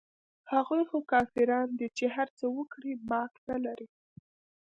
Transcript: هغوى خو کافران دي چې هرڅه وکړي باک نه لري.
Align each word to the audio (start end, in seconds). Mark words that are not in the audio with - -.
هغوى 0.51 0.81
خو 0.89 0.97
کافران 1.11 1.67
دي 1.79 1.87
چې 1.97 2.05
هرڅه 2.15 2.45
وکړي 2.57 2.93
باک 3.09 3.31
نه 3.49 3.57
لري. 3.65 3.87